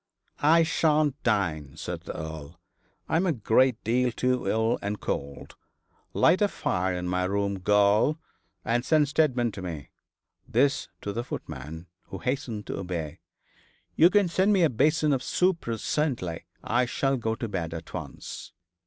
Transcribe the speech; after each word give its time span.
'I 0.39 0.63
shan't 0.63 1.21
dine,' 1.21 1.77
said 1.77 2.01
the 2.01 2.17
Earl. 2.17 2.59
'I 3.07 3.17
am 3.17 3.25
a 3.27 3.31
great 3.33 3.83
deal 3.83 4.11
too 4.11 4.47
ill 4.47 4.79
and 4.81 4.99
cold. 4.99 5.55
Light 6.11 6.41
a 6.41 6.47
fire 6.47 6.95
in 6.95 7.07
my 7.07 7.23
room, 7.25 7.59
girl, 7.59 8.19
and 8.65 8.83
send 8.83 9.09
Steadman 9.09 9.51
to 9.51 9.61
me' 9.61 9.91
this 10.47 10.87
to 11.03 11.13
the 11.13 11.23
footman, 11.23 11.85
who 12.05 12.17
hastened 12.17 12.65
to 12.65 12.79
obey. 12.79 13.19
'You 13.95 14.09
can 14.09 14.27
send 14.27 14.51
me 14.53 14.63
up 14.63 14.71
a 14.71 14.73
basin 14.73 15.13
of 15.13 15.21
soup 15.21 15.61
presently. 15.61 16.47
I 16.63 16.87
shall 16.87 17.15
go 17.15 17.35
to 17.35 17.47
bed 17.47 17.71
at 17.71 17.93
once.' 17.93 18.53